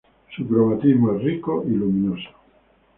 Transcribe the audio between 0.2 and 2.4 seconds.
Su cromatismo es rico y luminoso.